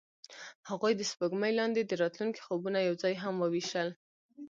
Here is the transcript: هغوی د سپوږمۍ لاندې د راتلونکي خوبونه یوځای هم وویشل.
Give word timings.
هغوی 0.69 0.93
د 0.95 1.01
سپوږمۍ 1.11 1.53
لاندې 1.59 1.81
د 1.85 1.91
راتلونکي 2.01 2.41
خوبونه 2.45 2.79
یوځای 2.81 3.13
هم 3.23 3.35
وویشل. 3.39 3.89